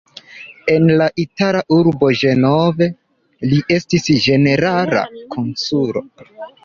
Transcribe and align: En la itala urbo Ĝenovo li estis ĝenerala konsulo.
En 0.75 0.87
la 1.01 1.07
itala 1.23 1.59
urbo 1.75 2.09
Ĝenovo 2.21 2.87
li 3.51 3.61
estis 3.77 4.09
ĝenerala 4.25 5.05
konsulo. 5.37 6.05